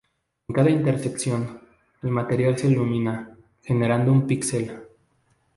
[0.47, 1.61] En cada intersección,
[2.01, 4.81] el material se ilumina, generando un píxel.